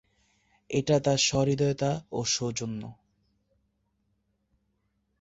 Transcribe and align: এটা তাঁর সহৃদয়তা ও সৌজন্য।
এটা 0.69 0.95
তাঁর 0.99 1.19
সহৃদয়তা 1.19 1.91
ও 2.11 2.19
সৌজন্য। 2.25 2.81